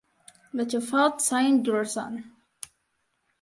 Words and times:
Le 0.55 0.63
Chaffaut-Saint-Jurson 0.67 2.23